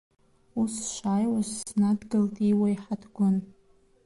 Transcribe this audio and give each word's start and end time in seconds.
Ус 0.59 0.73
сшааиуаз 0.85 1.49
снадгылт 1.67 2.35
Иуа 2.51 2.67
иҳаҭгәын. 2.73 3.35